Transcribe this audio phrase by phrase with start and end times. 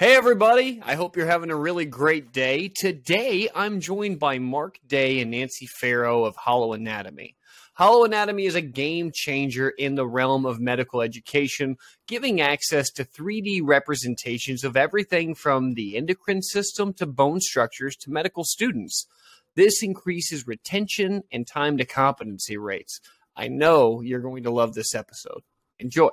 [0.00, 0.80] Hey, everybody.
[0.82, 2.72] I hope you're having a really great day.
[2.74, 7.34] Today, I'm joined by Mark Day and Nancy Farrow of HoloAnatomy.
[7.74, 11.76] Hollow Anatomy is a game changer in the realm of medical education,
[12.08, 18.10] giving access to 3D representations of everything from the endocrine system to bone structures to
[18.10, 19.06] medical students.
[19.54, 23.00] This increases retention and time to competency rates.
[23.36, 25.42] I know you're going to love this episode.
[25.78, 26.08] Enjoy.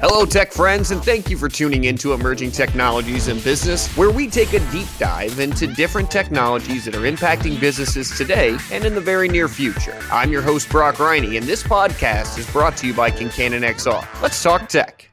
[0.00, 4.10] Hello, tech friends, and thank you for tuning in to Emerging Technologies in Business, where
[4.10, 8.94] we take a deep dive into different technologies that are impacting businesses today and in
[8.94, 9.98] the very near future.
[10.12, 14.06] I'm your host, Brock Riney, and this podcast is brought to you by Concannon XR.
[14.20, 15.09] Let's talk tech.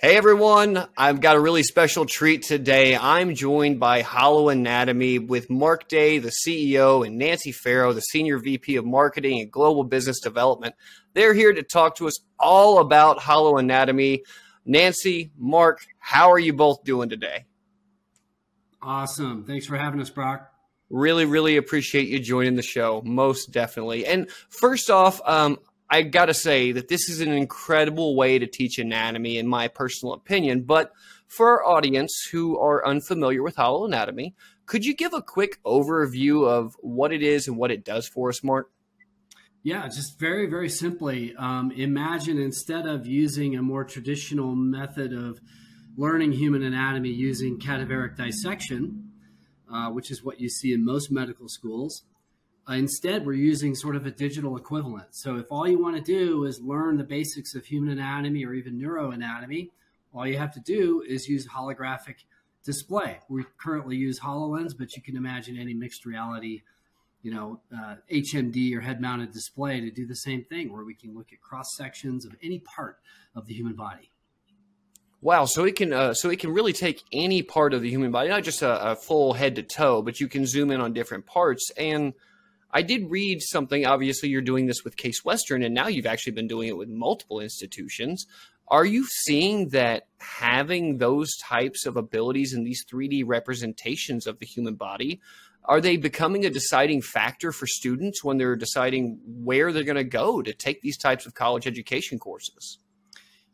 [0.00, 2.96] Hey everyone, I've got a really special treat today.
[2.96, 8.76] I'm joined by HoloAnatomy with Mark Day, the CEO, and Nancy Farrow, the Senior VP
[8.76, 10.76] of Marketing and Global Business Development.
[11.14, 14.20] They're here to talk to us all about HoloAnatomy.
[14.64, 17.46] Nancy, Mark, how are you both doing today?
[18.80, 19.42] Awesome.
[19.42, 20.48] Thanks for having us, Brock.
[20.90, 23.02] Really, really appreciate you joining the show.
[23.04, 24.06] Most definitely.
[24.06, 25.58] And first off, um,
[25.90, 29.68] I got to say that this is an incredible way to teach anatomy, in my
[29.68, 30.62] personal opinion.
[30.64, 30.92] But
[31.26, 34.34] for our audience who are unfamiliar with HoloAnatomy,
[34.66, 38.28] could you give a quick overview of what it is and what it does for
[38.28, 38.70] us, Mark?
[39.62, 45.40] Yeah, just very, very simply, um, imagine instead of using a more traditional method of
[45.96, 49.10] learning human anatomy using cadaveric dissection,
[49.72, 52.04] uh, which is what you see in most medical schools,
[52.68, 55.06] uh, instead, we're using sort of a digital equivalent.
[55.14, 58.52] So if all you want to do is learn the basics of human anatomy or
[58.52, 59.70] even neuroanatomy,
[60.12, 62.16] all you have to do is use holographic
[62.64, 63.20] display.
[63.30, 66.62] We currently use HoloLens, but you can imagine any mixed reality,
[67.22, 71.14] you know, uh, HMD or head-mounted display to do the same thing, where we can
[71.14, 72.98] look at cross sections of any part
[73.34, 74.10] of the human body.
[75.20, 78.12] Wow, so it can uh, so it can really take any part of the human
[78.12, 80.92] body, not just a, a full head to toe, but you can zoom in on
[80.92, 82.12] different parts and
[82.70, 83.86] I did read something.
[83.86, 86.88] Obviously, you're doing this with Case Western, and now you've actually been doing it with
[86.88, 88.26] multiple institutions.
[88.68, 94.46] Are you seeing that having those types of abilities and these 3D representations of the
[94.46, 95.20] human body
[95.68, 100.04] are they becoming a deciding factor for students when they're deciding where they're going to
[100.04, 102.78] go to take these types of college education courses?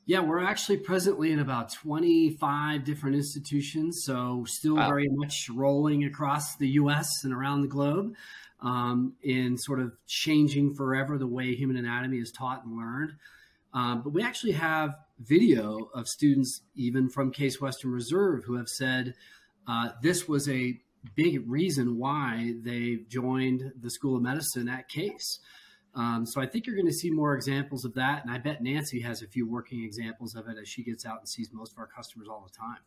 [0.06, 4.88] Yeah, we're actually presently in about 25 different institutions, so still wow.
[4.88, 8.14] very much rolling across the US and around the globe
[8.64, 13.12] um, in sort of changing forever the way human anatomy is taught and learned.
[13.74, 18.68] Um, but we actually have video of students, even from Case Western Reserve, who have
[18.68, 19.14] said
[19.68, 20.80] uh, this was a
[21.14, 25.40] big reason why they joined the School of Medicine at Case.
[25.94, 28.62] Um, so I think you're going to see more examples of that, and I bet
[28.62, 31.72] Nancy has a few working examples of it as she gets out and sees most
[31.72, 32.80] of our customers all the time.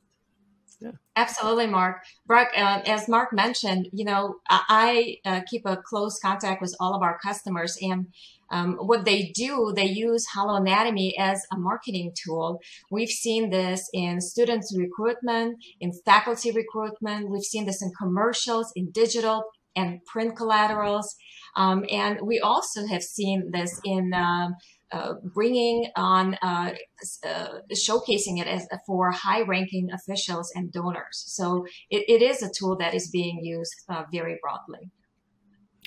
[0.80, 0.92] Yeah.
[1.16, 2.04] Absolutely, Mark.
[2.28, 6.76] Brock, uh, as Mark mentioned, you know, I, I uh, keep a close contact with
[6.80, 8.08] all of our customers, and
[8.52, 12.60] um, what they do, they use HoloAnatomy as a marketing tool.
[12.92, 17.30] We've seen this in students recruitment, in faculty recruitment.
[17.30, 19.46] We've seen this in commercials, in digital
[19.76, 21.16] and print collaterals,
[21.56, 24.56] um, and we also have seen this in um,
[24.92, 26.74] uh, bringing on uh,
[27.26, 31.24] uh, showcasing it as for high ranking officials and donors.
[31.28, 34.92] So it, it is a tool that is being used uh, very broadly.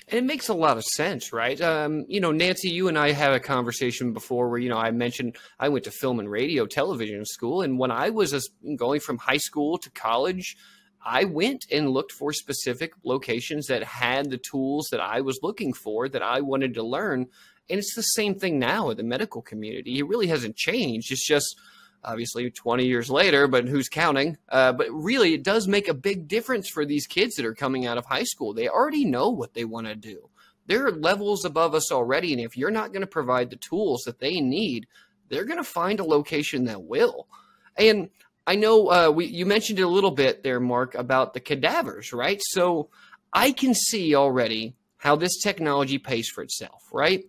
[0.07, 1.59] It makes a lot of sense, right?
[1.61, 4.91] Um, you know, Nancy, you and I had a conversation before where, you know, I
[4.91, 7.61] mentioned I went to film and radio television school.
[7.61, 10.57] And when I was going from high school to college,
[11.03, 15.73] I went and looked for specific locations that had the tools that I was looking
[15.73, 17.27] for that I wanted to learn.
[17.71, 19.97] And it's the same thing now in the medical community.
[19.97, 21.11] It really hasn't changed.
[21.11, 21.59] It's just
[22.03, 24.37] obviously 20 years later, but who's counting?
[24.49, 27.85] Uh, but really, it does make a big difference for these kids that are coming
[27.85, 28.53] out of high school.
[28.53, 30.29] They already know what they want to do.
[30.67, 32.33] They're levels above us already.
[32.33, 34.87] And if you're not going to provide the tools that they need,
[35.29, 37.27] they're going to find a location that will.
[37.77, 38.09] And
[38.45, 42.11] I know uh, we, you mentioned it a little bit there, Mark, about the cadavers,
[42.13, 42.41] right?
[42.41, 42.89] So
[43.31, 47.23] I can see already how this technology pays for itself, right?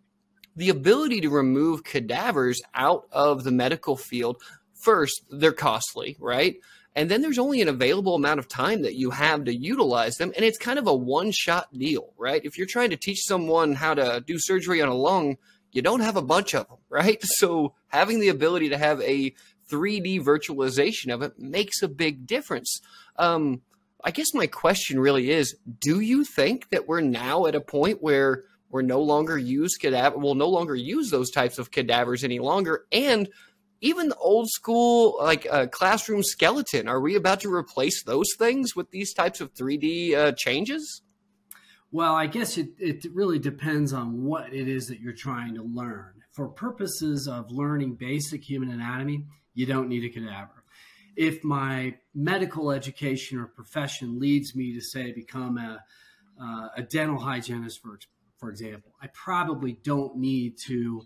[0.57, 4.41] The ability to remove cadavers out of the medical field.
[4.75, 6.57] First they're costly right?
[6.95, 10.33] And then there's only an available amount of time that you have to utilize them
[10.37, 12.45] and it's kind of a one shot deal right?
[12.45, 15.37] If you're trying to teach someone how to do surgery on a lung
[15.73, 17.23] you don't have a bunch of them right?
[17.39, 19.35] So having the ability to have a
[19.71, 22.81] 3d virtualization of it makes a big difference.
[23.17, 23.63] Um,
[24.05, 28.03] i guess my question really is do you think that we're now at a point
[28.03, 30.19] where we're no longer use cadaver.
[30.19, 32.87] We'll no longer use those types of cadavers any longer.
[32.91, 33.29] And
[33.83, 38.75] even the old school like uh, classroom skeleton are we about to replace those things
[38.75, 41.03] with these types of 3d uh, changes
[41.91, 45.63] well i guess it, it really depends on what it is that you're trying to
[45.65, 50.63] learn for purposes of learning basic human anatomy you don't need a cadaver
[51.17, 55.83] if my medical education or profession leads me to say become a,
[56.43, 57.99] uh, a dental hygienist for,
[58.43, 61.03] for example i probably don't need to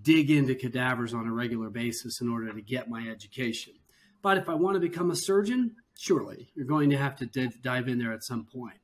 [0.00, 3.74] dig into cadavers on a regular basis in order to get my education.
[4.22, 7.60] But if I want to become a surgeon, surely you're going to have to div-
[7.60, 8.76] dive in there at some point.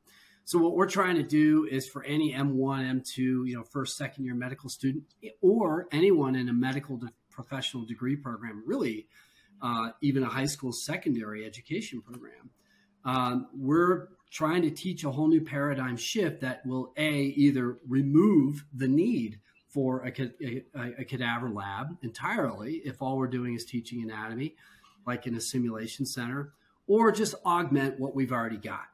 [0.44, 4.24] So what we're trying to do is for any M1, M2, you know, first, second
[4.24, 5.04] year medical student,
[5.40, 9.06] or anyone in a medical de- professional degree program, really,
[9.60, 12.50] uh, even a high school secondary education program,
[13.04, 18.64] um, we're trying to teach a whole new paradigm shift that will a either remove
[18.74, 20.64] the need for a, a,
[20.98, 24.54] a, cadaver lab entirely if all we're doing is teaching anatomy,
[25.06, 26.52] like in a simulation center,
[26.86, 28.86] or just augment what we've already got.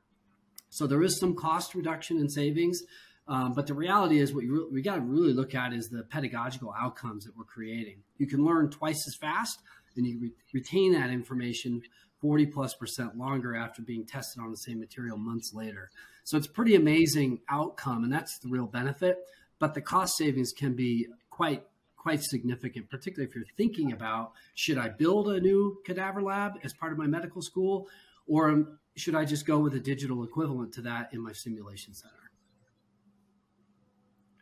[0.68, 2.82] So there is some cost reduction and savings,
[3.28, 6.02] um, but the reality is what re- we got to really look at is the
[6.02, 8.02] pedagogical outcomes that we're creating.
[8.18, 9.60] You can learn twice as fast,
[9.96, 11.82] and you re- retain that information
[12.20, 15.90] 40 plus percent longer after being tested on the same material months later.
[16.24, 19.18] So it's pretty amazing outcome, and that's the real benefit
[19.58, 21.64] but the cost savings can be quite
[21.96, 26.74] quite significant, particularly if you're thinking about should I build a new cadaver lab as
[26.74, 27.88] part of my medical school,
[28.26, 32.12] or should I just go with a digital equivalent to that in my simulation center?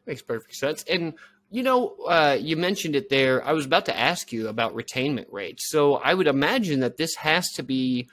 [0.06, 0.82] Makes perfect sense.
[0.90, 1.14] And
[1.52, 3.44] you know, uh, you mentioned it there.
[3.46, 5.68] I was about to ask you about retainment rates.
[5.68, 8.08] So I would imagine that this has to be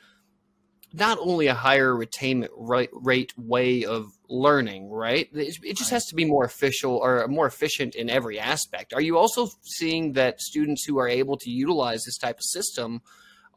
[0.92, 2.50] not only a higher retainment
[2.92, 5.30] rate way of learning, right?
[5.34, 8.94] It just has to be more official or more efficient in every aspect.
[8.94, 13.02] Are you also seeing that students who are able to utilize this type of system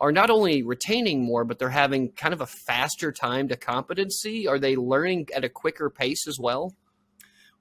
[0.00, 4.46] are not only retaining more, but they're having kind of a faster time to competency?
[4.46, 6.72] Are they learning at a quicker pace as well?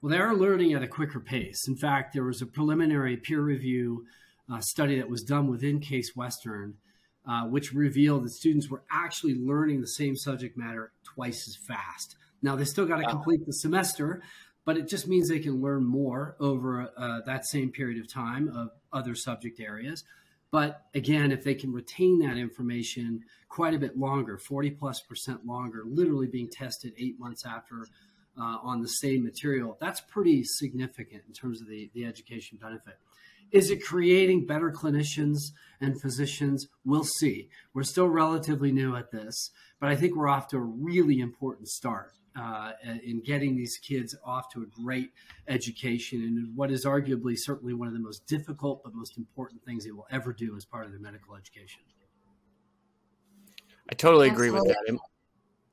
[0.02, 1.68] Well, they are learning at a quicker pace.
[1.68, 4.06] In fact, there was a preliminary peer review
[4.52, 6.76] uh, study that was done within Case Western
[7.28, 12.16] uh, which revealed that students were actually learning the same subject matter twice as fast.
[12.42, 13.12] Now, they still got to wow.
[13.12, 14.24] complete the semester,
[14.66, 18.48] but it just means they can learn more over uh, that same period of time
[18.50, 20.04] of other subject areas.
[20.50, 25.46] But again, if they can retain that information quite a bit longer, 40 plus percent
[25.46, 27.86] longer, literally being tested eight months after
[28.42, 32.98] uh, on the same material, that's pretty significant in terms of the, the education benefit.
[33.52, 35.38] Is it creating better clinicians
[35.82, 36.68] and physicians?
[36.86, 37.50] We'll see.
[37.74, 41.68] We're still relatively new at this, but I think we're off to a really important
[41.68, 42.72] start uh,
[43.04, 45.12] in getting these kids off to a great
[45.50, 49.84] education and what is arguably certainly one of the most difficult but most important things
[49.84, 51.82] they will ever do as part of their medical education.
[53.90, 54.98] I totally agree with that.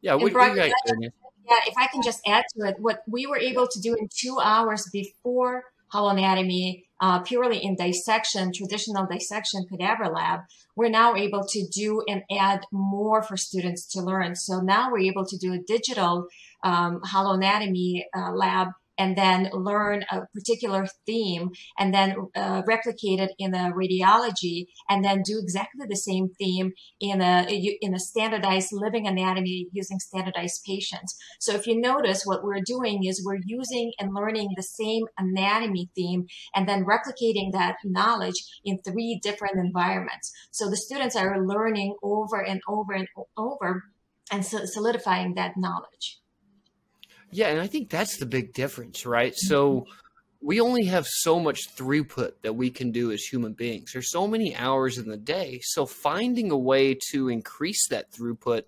[0.00, 1.11] Yeah, we, Brock, we
[1.48, 4.08] yeah, if I can just add to it, what we were able to do in
[4.14, 10.40] two hours before holoanatomy uh, purely in dissection, traditional dissection cadaver lab,
[10.76, 14.34] we're now able to do and add more for students to learn.
[14.34, 16.26] So now we're able to do a digital
[16.62, 18.68] um, holoanatomy uh, lab
[18.98, 25.04] and then learn a particular theme and then uh, replicate it in a radiology and
[25.04, 27.46] then do exactly the same theme in a
[27.80, 31.17] in a standardized living anatomy using standardized patients.
[31.40, 35.90] So if you notice what we're doing is we're using and learning the same anatomy
[35.94, 40.32] theme and then replicating that knowledge in three different environments.
[40.50, 43.84] So the students are learning over and over and over
[44.31, 46.19] and solidifying that knowledge
[47.31, 49.35] yeah, and I think that's the big difference, right?
[49.37, 49.91] So mm-hmm.
[50.41, 53.93] we only have so much throughput that we can do as human beings.
[53.93, 55.61] There's so many hours in the day.
[55.63, 58.63] So finding a way to increase that throughput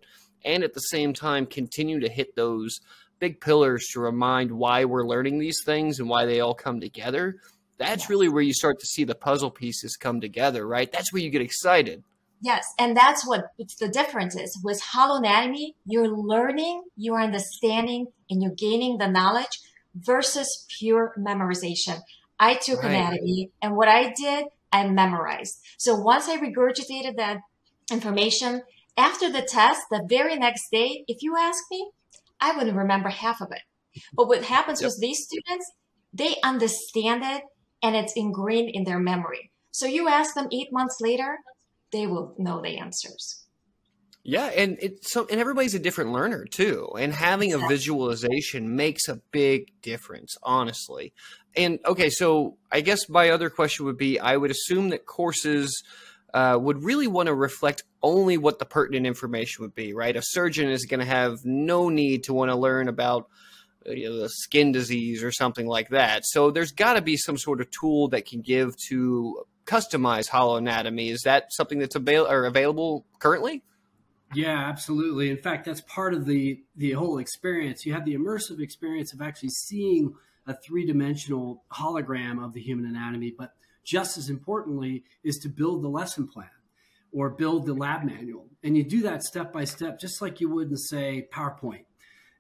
[0.44, 2.80] and at the same time continue to hit those
[3.18, 7.36] big pillars to remind why we're learning these things and why they all come together.
[7.76, 10.90] That's really where you start to see the puzzle pieces come together, right?
[10.90, 12.02] That's where you get excited.
[12.42, 14.58] Yes, and that's what the difference is.
[14.62, 19.60] With HoloAnatomy, you're learning, you're understanding, and you're gaining the knowledge
[19.94, 22.00] versus pure memorization.
[22.38, 22.92] I took right.
[22.92, 25.60] anatomy, and what I did, I memorized.
[25.76, 27.38] So once I regurgitated that
[27.90, 28.62] information,
[28.96, 31.90] after the test, the very next day, if you ask me,
[32.40, 33.62] I wouldn't remember half of it.
[34.14, 34.88] But what happens yep.
[34.88, 35.70] with these students,
[36.12, 37.42] they understand it
[37.82, 39.50] and it's ingrained in their memory.
[39.72, 41.38] So you ask them eight months later,
[41.92, 43.44] they will know the answers.
[44.22, 46.90] Yeah, and it's so and everybody's a different learner too.
[46.98, 51.14] And having a visualization makes a big difference, honestly.
[51.56, 55.82] And okay, so I guess my other question would be I would assume that courses
[56.34, 60.14] uh, would really want to reflect only what the pertinent information would be, right?
[60.14, 63.28] A surgeon is going to have no need to want to learn about
[63.86, 66.24] uh, you know, the skin disease or something like that.
[66.26, 71.10] So there's got to be some sort of tool that can give to customize HoloAnatomy.
[71.10, 73.62] Is that something that's avail- or available currently?
[74.34, 75.30] Yeah, absolutely.
[75.30, 77.84] In fact, that's part of the the whole experience.
[77.86, 80.14] You have the immersive experience of actually seeing
[80.46, 83.52] a three dimensional hologram of the human anatomy, but
[83.84, 86.50] just as importantly is to build the lesson plan
[87.12, 88.46] or build the lab manual.
[88.62, 91.86] And you do that step by step, just like you would in, say, PowerPoint.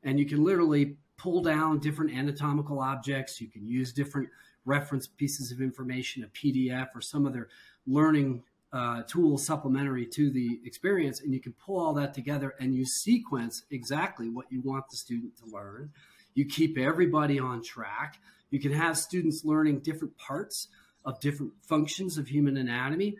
[0.02, 3.40] And you can literally pull down different anatomical objects.
[3.40, 4.30] You can use different
[4.64, 7.48] reference pieces of information, a PDF or some other
[7.86, 11.20] learning uh, tool supplementary to the experience.
[11.20, 14.96] And you can pull all that together and you sequence exactly what you want the
[14.96, 15.90] student to learn.
[16.34, 18.20] You keep everybody on track.
[18.50, 20.68] You can have students learning different parts
[21.04, 23.16] of different functions of human anatomy.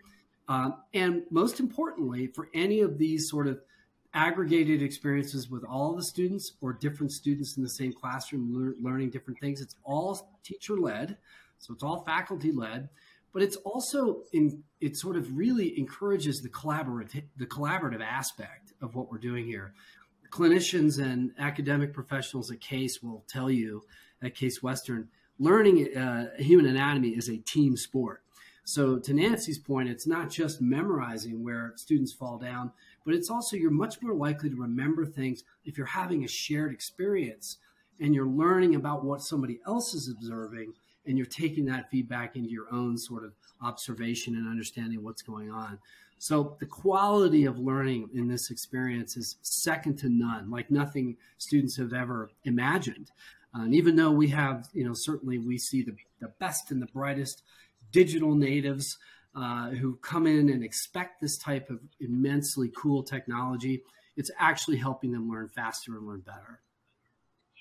[0.49, 3.61] Um, and most importantly, for any of these sort of
[4.14, 9.10] aggregated experiences with all the students or different students in the same classroom lear- learning
[9.10, 11.16] different things, it's all teacher led.
[11.58, 12.88] So it's all faculty led,
[13.32, 18.94] but it's also in, it sort of really encourages the collaborative, the collaborative aspect of
[18.94, 19.74] what we're doing here.
[20.30, 23.82] Clinicians and academic professionals at Case will tell you
[24.22, 25.08] at Case Western
[25.40, 28.22] learning uh, human anatomy is a team sport.
[28.62, 32.70] So, to Nancy's point, it's not just memorizing where students fall down,
[33.04, 36.73] but it's also you're much more likely to remember things if you're having a shared
[36.73, 37.59] experience
[38.00, 40.73] and you're learning about what somebody else is observing
[41.07, 45.50] and you're taking that feedback into your own sort of observation and understanding what's going
[45.50, 45.78] on.
[46.19, 51.76] So, the quality of learning in this experience is second to none, like nothing students
[51.78, 53.11] have ever imagined.
[53.54, 56.80] Uh, and even though we have, you know, certainly we see the, the best and
[56.80, 57.42] the brightest
[57.90, 58.99] digital natives
[59.34, 63.82] uh, who come in and expect this type of immensely cool technology,
[64.16, 66.60] it's actually helping them learn faster and learn better.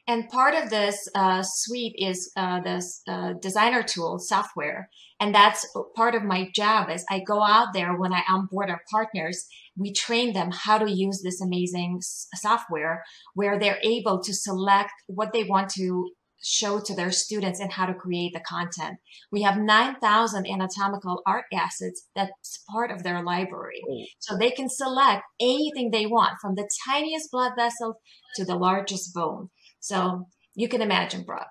[0.09, 4.89] And part of this uh, suite is uh, this uh, designer tool software.
[5.19, 8.81] And that's part of my job is I go out there when I onboard our
[8.89, 9.45] partners,
[9.77, 13.03] we train them how to use this amazing software
[13.35, 16.09] where they're able to select what they want to
[16.41, 18.97] show to their students and how to create the content.
[19.31, 23.81] We have 9,000 anatomical art assets that's part of their library.
[23.89, 24.03] Oh.
[24.19, 27.99] So they can select anything they want from the tiniest blood vessel
[28.35, 29.49] to the largest bone.
[29.79, 31.47] So you can imagine, Brock.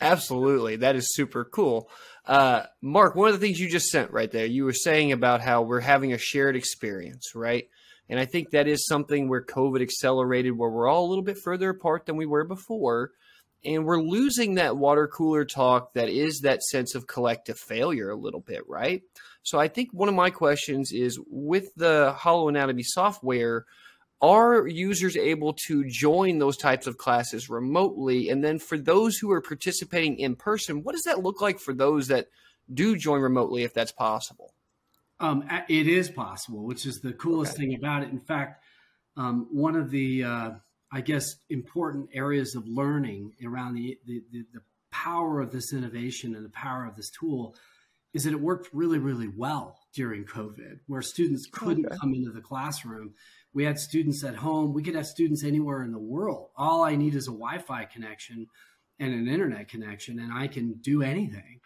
[0.00, 0.76] Absolutely.
[0.76, 1.88] That is super cool.
[2.26, 5.40] Uh, Mark, one of the things you just sent right there, you were saying about
[5.40, 7.66] how we're having a shared experience, right?
[8.08, 11.38] And I think that is something where COVID accelerated, where we're all a little bit
[11.38, 13.12] further apart than we were before.
[13.64, 18.16] And we're losing that water cooler talk that is that sense of collective failure a
[18.16, 19.02] little bit, right?
[19.42, 23.66] So I think one of my questions is with the HoloAnatomy software,
[24.20, 28.30] are users able to join those types of classes remotely?
[28.30, 31.74] And then for those who are participating in person, what does that look like for
[31.74, 32.28] those that
[32.72, 34.54] do join remotely, if that's possible?
[35.18, 37.66] Um, it is possible, which is the coolest okay.
[37.66, 38.10] thing about it.
[38.10, 38.62] In fact,
[39.16, 40.50] um, one of the, uh,
[40.92, 46.34] I guess, important areas of learning around the, the, the, the power of this innovation
[46.34, 47.56] and the power of this tool
[48.12, 51.96] is that it worked really, really well during COVID, where students couldn't okay.
[51.98, 53.14] come into the classroom
[53.54, 54.72] we had students at home.
[54.72, 56.48] We could have students anywhere in the world.
[56.56, 58.46] All I need is a Wi Fi connection
[58.98, 61.60] and an internet connection, and I can do anything.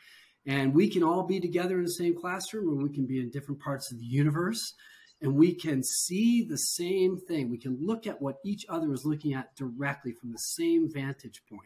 [0.46, 3.30] And we can all be together in the same classroom, or we can be in
[3.30, 4.74] different parts of the universe,
[5.22, 7.50] and we can see the same thing.
[7.50, 11.42] We can look at what each other is looking at directly from the same vantage
[11.48, 11.62] point.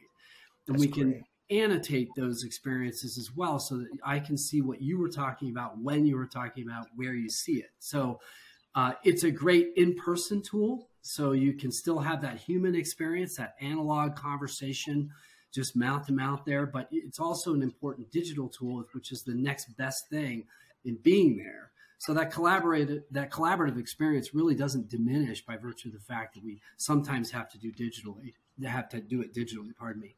[0.68, 1.22] And That's we can great.
[1.50, 5.78] annotate those experiences as well so that I can see what you were talking about,
[5.78, 7.70] when you were talking about, where you see it.
[7.80, 8.20] So,
[8.76, 13.36] uh, it's a great in person tool, so you can still have that human experience,
[13.36, 15.10] that analog conversation,
[15.52, 16.66] just mouth to mouth there.
[16.66, 20.44] But it's also an important digital tool, which is the next best thing
[20.84, 21.72] in being there.
[22.00, 26.42] So that collaborative that collaborative experience really doesn't diminish by virtue of the fact that
[26.42, 28.32] we sometimes have to do digitally,
[28.64, 29.76] have to do it digitally.
[29.78, 30.16] Pardon me.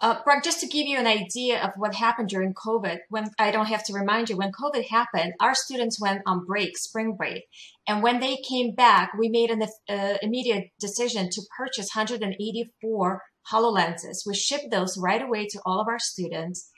[0.00, 3.50] Uh, Brock, just to give you an idea of what happened during COVID, when I
[3.50, 7.48] don't have to remind you, when COVID happened, our students went on break, spring break.
[7.88, 14.26] And when they came back, we made an uh, immediate decision to purchase 184 HoloLenses.
[14.26, 16.70] We shipped those right away to all of our students.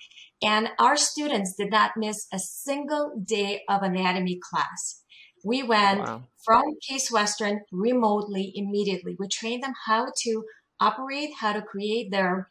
[0.43, 5.03] And our students did not miss a single day of anatomy class.
[5.45, 6.23] We went wow.
[6.45, 9.17] from Case Western remotely immediately.
[9.19, 10.45] We trained them how to
[10.81, 12.51] operate, how to create their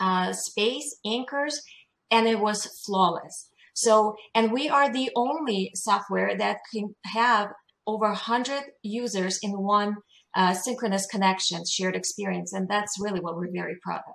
[0.00, 1.62] uh, space anchors,
[2.10, 3.50] and it was flawless.
[3.74, 7.48] So, and we are the only software that can have
[7.86, 9.96] over 100 users in one
[10.34, 12.52] uh, synchronous connection, shared experience.
[12.52, 14.14] And that's really what we're very proud of.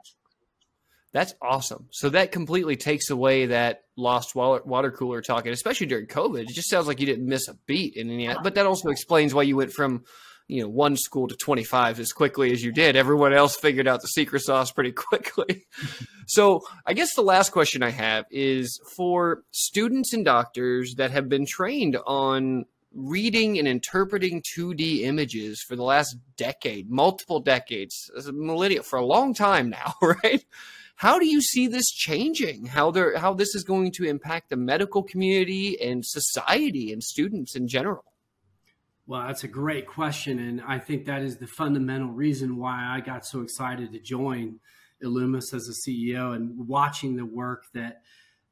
[1.14, 1.88] That's awesome.
[1.92, 6.44] So that completely takes away that lost water cooler talking, especially during COVID.
[6.44, 9.34] It just sounds like you didn't miss a beat in any, but that also explains
[9.34, 10.06] why you went from,
[10.48, 12.96] you know, one school to 25 as quickly as you did.
[12.96, 15.66] Everyone else figured out the secret sauce pretty quickly.
[16.28, 21.28] so I guess the last question I have is for students and doctors that have
[21.28, 28.84] been trained on reading and interpreting 2D images for the last decade, multiple decades, millennia,
[28.84, 30.46] for a long time now, right?
[31.02, 32.68] How do you see this changing?
[32.68, 37.56] How there, how this is going to impact the medical community and society and students
[37.56, 38.04] in general?
[39.08, 43.00] Well, that's a great question, and I think that is the fundamental reason why I
[43.00, 44.60] got so excited to join
[45.04, 48.04] Ilumis as a CEO and watching the work that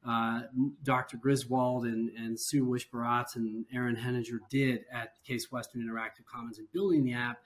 [0.04, 0.40] uh,
[0.82, 1.18] Dr.
[1.18, 6.66] Griswold and, and Sue Wish-Baratz and Erin Henninger did at Case Western Interactive Commons and
[6.72, 7.38] building the app.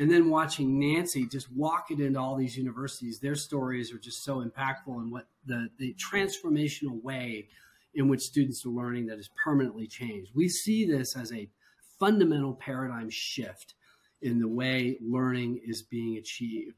[0.00, 4.24] And then watching Nancy just walk it into all these universities, their stories are just
[4.24, 7.48] so impactful and what the, the transformational way
[7.94, 10.30] in which students are learning that is permanently changed.
[10.34, 11.50] We see this as a
[11.98, 13.74] fundamental paradigm shift
[14.22, 16.76] in the way learning is being achieved.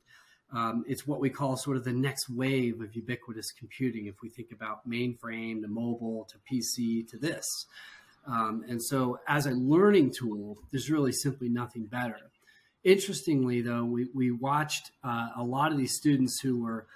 [0.52, 4.06] Um, it's what we call sort of the next wave of ubiquitous computing.
[4.06, 7.66] If we think about mainframe to mobile to PC to this.
[8.26, 12.31] Um, and so, as a learning tool, there's really simply nothing better.
[12.84, 16.86] Interestingly, though, we, we watched uh, a lot of these students who were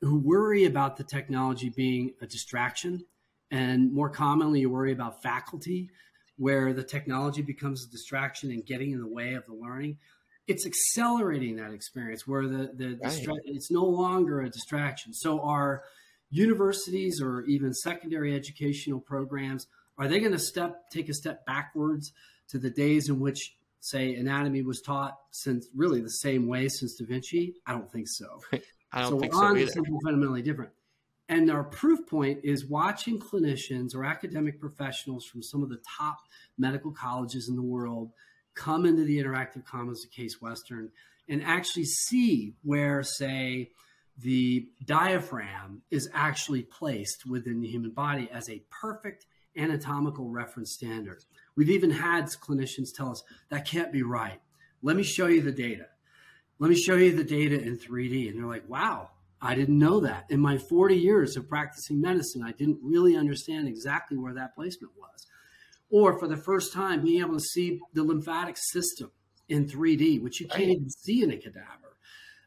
[0.00, 3.04] who worry about the technology being a distraction,
[3.50, 5.90] and more commonly, you worry about faculty,
[6.36, 9.98] where the technology becomes a distraction and getting in the way of the learning
[10.46, 13.00] it's accelerating that experience where the the right.
[13.00, 15.14] distra- it's no longer a distraction.
[15.14, 15.84] So our
[16.30, 19.66] universities or even secondary educational programs
[19.98, 22.12] are they going to step take a step backwards
[22.48, 26.94] to the days in which say anatomy was taught since really the same way since
[26.96, 27.54] Da Vinci?
[27.66, 28.40] I don't think so.
[28.92, 29.70] I don't so think we're so on either.
[29.70, 30.70] something fundamentally different.
[31.28, 36.18] And our proof point is watching clinicians or academic professionals from some of the top
[36.58, 38.12] medical colleges in the world
[38.54, 40.90] come into the interactive commons of Case Western
[41.28, 43.70] and actually see where, say,
[44.18, 51.24] the diaphragm is actually placed within the human body as a perfect anatomical reference standard.
[51.56, 54.40] We've even had clinicians tell us that can't be right.
[54.82, 55.86] Let me show you the data.
[56.58, 58.28] Let me show you the data in 3D.
[58.28, 59.10] And they're like, wow,
[59.40, 60.26] I didn't know that.
[60.30, 64.92] In my 40 years of practicing medicine, I didn't really understand exactly where that placement
[64.96, 65.26] was
[65.92, 69.12] or for the first time being able to see the lymphatic system
[69.48, 70.70] in 3D, which you can't right.
[70.70, 71.96] even see in a cadaver.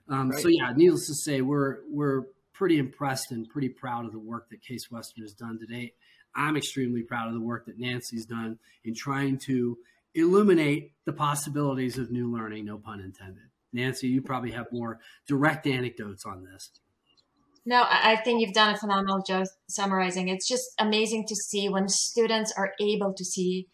[0.10, 0.42] Um, right.
[0.42, 4.50] So yeah, needless to say, we're we're pretty impressed and pretty proud of the work
[4.50, 5.94] that Case Western has done to date.
[6.36, 9.78] I'm extremely proud of the work that Nancy's done in trying to
[10.14, 13.44] illuminate the possibilities of new learning, no pun intended.
[13.74, 16.72] Nancy, you probably have more direct anecdotes on this.
[17.66, 20.30] No, I think you've done a phenomenal job summarizing.
[20.30, 23.68] It's just amazing to see when students are able to see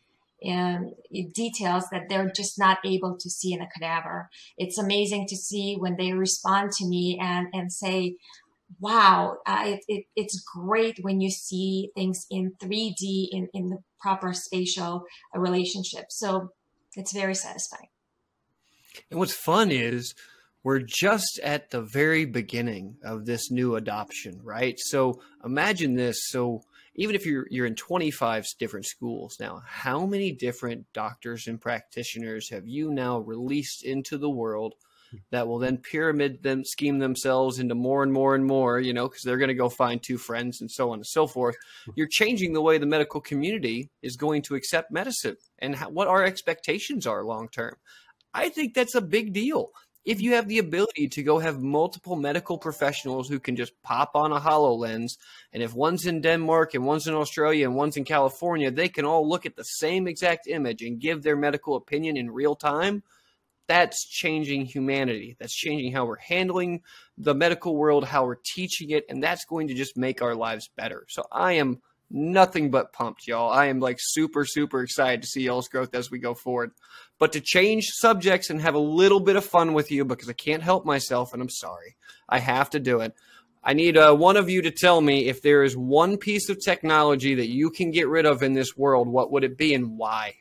[0.49, 0.93] um,
[1.35, 4.29] details that they're just not able to see in a cadaver.
[4.57, 8.15] It's amazing to see when they respond to me and, and say,
[8.79, 13.77] wow, uh, it, it, it's great when you see things in 3D in, in the
[13.99, 15.03] proper spatial
[15.35, 16.05] uh, relationship.
[16.09, 16.49] So
[16.95, 17.87] it's very satisfying.
[19.09, 20.13] And what's fun is
[20.63, 24.75] we're just at the very beginning of this new adoption, right?
[24.77, 26.17] So imagine this.
[26.29, 26.61] So
[26.95, 32.49] even if you're you're in 25 different schools now, how many different doctors and practitioners
[32.49, 34.75] have you now released into the world
[35.31, 39.07] that will then pyramid them scheme themselves into more and more and more, you know,
[39.07, 41.55] because they're going to go find two friends and so on and so forth.
[41.95, 46.07] You're changing the way the medical community is going to accept medicine and how, what
[46.07, 47.75] our expectations are long term.
[48.33, 49.71] I think that's a big deal
[50.03, 54.11] if you have the ability to go have multiple medical professionals who can just pop
[54.15, 55.17] on a HoloLens,
[55.53, 59.05] and if one's in Denmark and one's in Australia and one's in California, they can
[59.05, 63.03] all look at the same exact image and give their medical opinion in real time.
[63.67, 65.37] That's changing humanity.
[65.39, 66.81] That's changing how we're handling
[67.17, 70.69] the medical world, how we're teaching it, and that's going to just make our lives
[70.75, 71.05] better.
[71.09, 73.51] So I am nothing but pumped, y'all.
[73.51, 76.71] I am like super, super excited to see y'all's growth as we go forward.
[77.19, 80.33] But to change subjects and have a little bit of fun with you because I
[80.33, 81.95] can't help myself, and I'm sorry,
[82.27, 83.13] I have to do it.
[83.63, 86.59] I need uh, one of you to tell me if there is one piece of
[86.59, 89.97] technology that you can get rid of in this world, what would it be and
[89.97, 90.35] why?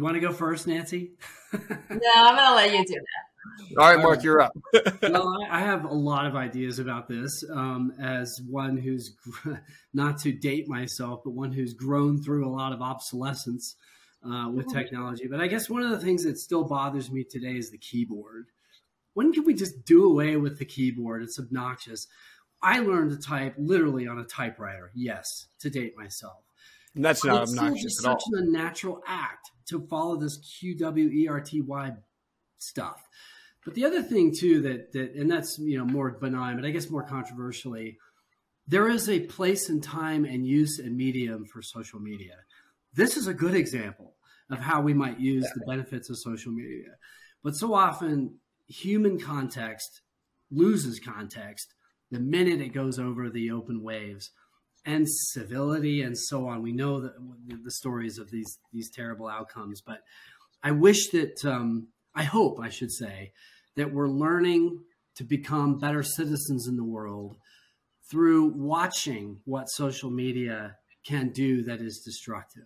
[0.00, 1.10] You want to go first, Nancy?
[1.52, 1.60] no,
[1.90, 3.78] I'm going to let you do that.
[3.78, 4.56] All right, Mark, you're up.
[5.02, 9.14] well, I have a lot of ideas about this um, as one who's,
[9.92, 13.76] not to date myself, but one who's grown through a lot of obsolescence
[14.24, 14.78] uh, with mm-hmm.
[14.78, 15.26] technology.
[15.26, 18.46] But I guess one of the things that still bothers me today is the keyboard.
[19.12, 21.22] When can we just do away with the keyboard?
[21.22, 22.06] It's obnoxious.
[22.62, 26.38] I learned to type literally on a typewriter, yes, to date myself.
[26.94, 28.16] And that's not it's obnoxious at all.
[28.16, 31.92] It's such a natural act to follow this Q W E R T Y
[32.58, 33.02] stuff.
[33.64, 36.70] But the other thing too that that and that's you know more benign, but I
[36.70, 37.98] guess more controversially,
[38.66, 42.36] there is a place and time and use and medium for social media.
[42.94, 44.14] This is a good example
[44.50, 46.88] of how we might use the benefits of social media.
[47.42, 50.02] But so often human context
[50.50, 51.74] loses context
[52.10, 54.30] the minute it goes over the open waves
[54.84, 56.62] and civility and so on.
[56.62, 57.12] We know that
[57.46, 60.00] the stories of these these terrible outcomes, but
[60.62, 63.32] I wish that um, I hope I should say
[63.76, 64.80] that we're learning
[65.16, 67.36] to become better citizens in the world
[68.10, 72.64] through watching what social media can do that is destructive.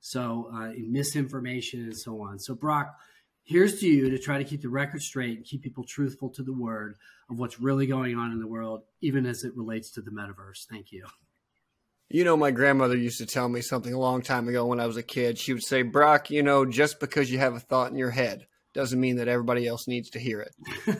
[0.00, 2.38] So uh, misinformation and so on.
[2.38, 2.94] So Brock,
[3.44, 6.42] here's to you to try to keep the record straight and keep people truthful to
[6.42, 6.96] the word
[7.30, 10.66] of what's really going on in the world, even as it relates to the metaverse.
[10.70, 11.06] Thank you.
[12.08, 14.86] You know, my grandmother used to tell me something a long time ago when I
[14.86, 15.38] was a kid.
[15.38, 18.46] She would say, Brock, you know, just because you have a thought in your head
[18.74, 20.54] doesn't mean that everybody else needs to hear it.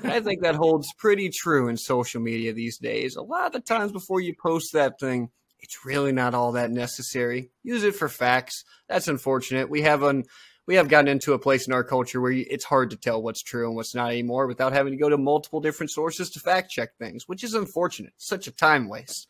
[0.05, 3.17] I think that holds pretty true in social media these days.
[3.17, 5.29] A lot of the times before you post that thing,
[5.61, 7.51] it's really not all that necessary.
[7.63, 8.65] Use it for facts.
[8.89, 9.69] That's unfortunate.
[9.69, 10.25] We have an
[10.67, 13.43] we have gotten into a place in our culture where it's hard to tell what's
[13.43, 16.71] true and what's not anymore without having to go to multiple different sources to fact
[16.71, 18.15] check things, which is unfortunate.
[18.17, 19.27] Such a time waste.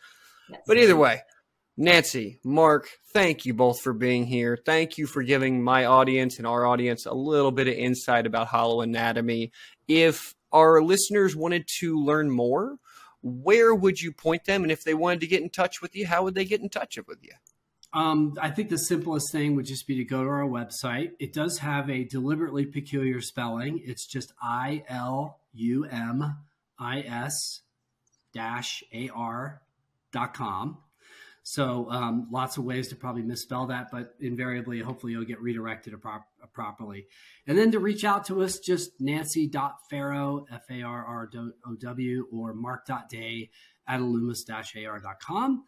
[0.48, 0.60] Yes.
[0.66, 1.22] But either way,
[1.76, 4.56] Nancy, Mark, thank you both for being here.
[4.64, 8.48] Thank you for giving my audience and our audience a little bit of insight about
[8.48, 9.50] HoloAnatomy.
[9.88, 12.76] If our listeners wanted to learn more,
[13.22, 14.62] where would you point them?
[14.62, 16.68] And if they wanted to get in touch with you, how would they get in
[16.68, 17.32] touch with you?
[17.92, 21.12] Um, I think the simplest thing would just be to go to our website.
[21.18, 23.80] It does have a deliberately peculiar spelling.
[23.84, 26.36] It's just I L U M
[26.78, 27.62] I S
[28.32, 29.62] dash A R
[30.12, 30.78] dot com.
[31.46, 35.94] So um, lots of ways to probably misspell that, but invariably, hopefully, you'll get redirected
[36.54, 37.06] properly.
[37.46, 43.50] And then to reach out to us, just nancy.farrow, F-A-R-R-O-W, or mark.day
[43.86, 45.64] at ilumis-ar.com.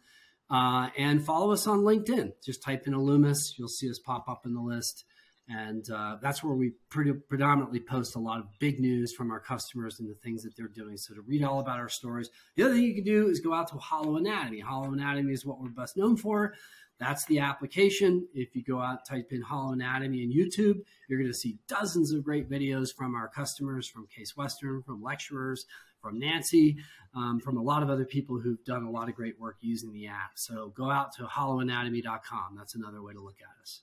[0.49, 2.31] Uh, and follow us on LinkedIn.
[2.43, 3.57] Just type in Ilumis.
[3.57, 5.05] You'll see us pop up in the list
[5.49, 9.39] and uh, that's where we pretty predominantly post a lot of big news from our
[9.39, 10.97] customers and the things that they're doing.
[10.97, 13.53] So to read all about our stories, the other thing you can do is go
[13.53, 14.61] out to HoloAnatomy.
[14.61, 16.53] Hollow Anatomy is what we're best known for.
[16.99, 18.27] That's the application.
[18.33, 22.23] If you go out, type in HoloAnatomy in YouTube, you're going to see dozens of
[22.23, 25.65] great videos from our customers, from Case Western, from lecturers,
[26.01, 26.77] from Nancy,
[27.15, 29.93] um, from a lot of other people who've done a lot of great work using
[29.93, 30.31] the app.
[30.35, 32.55] So go out to holoanatomy.com.
[32.57, 33.81] That's another way to look at us.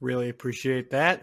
[0.00, 1.22] Really appreciate that.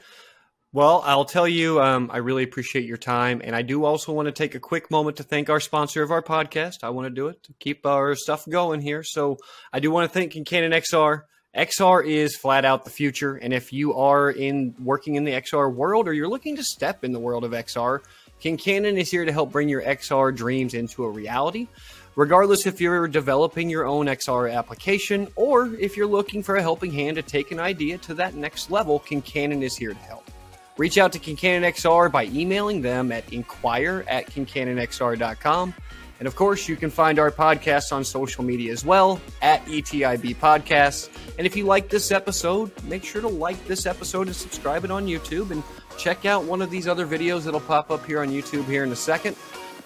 [0.72, 3.42] Well, I'll tell you, um, I really appreciate your time.
[3.44, 6.10] And I do also want to take a quick moment to thank our sponsor of
[6.10, 6.78] our podcast.
[6.82, 9.04] I want to do it to keep our stuff going here.
[9.04, 9.38] So
[9.72, 11.26] I do want to thank Concannon XR.
[11.56, 13.36] XR is flat out the future.
[13.36, 17.04] And if you are in working in the XR world or you're looking to step
[17.04, 18.00] in the world of XR,
[18.42, 21.68] Concannon is here to help bring your XR dreams into a reality.
[22.16, 26.92] Regardless if you're developing your own XR application or if you're looking for a helping
[26.92, 30.30] hand to take an idea to that next level, Concannon is here to help.
[30.78, 35.74] Reach out to Concannon XR by emailing them at inquire at concannonxr.com.
[36.20, 40.36] And of course, you can find our podcast on social media as well at ETIB
[40.38, 41.10] Podcasts.
[41.38, 44.92] And if you like this episode, make sure to like this episode and subscribe it
[44.92, 45.64] on YouTube and
[45.98, 48.92] check out one of these other videos that'll pop up here on YouTube here in
[48.92, 49.36] a second.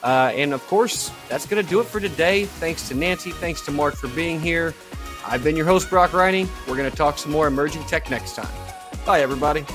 [0.03, 2.45] Uh, and of course, that's going to do it for today.
[2.45, 3.31] Thanks to Nancy.
[3.31, 4.73] Thanks to Mark for being here.
[5.25, 6.47] I've been your host, Brock Riney.
[6.67, 8.47] We're going to talk some more emerging tech next time.
[9.05, 9.65] Bye, everybody.